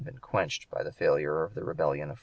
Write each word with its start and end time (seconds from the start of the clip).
105) 0.01 0.15
been 0.15 0.27
quenched 0.27 0.67
by 0.71 0.81
the 0.81 0.91
failure 0.91 1.43
of 1.43 1.53
the 1.53 1.63
Rebellion 1.63 2.09
of 2.09 2.17
'45. 2.17 2.19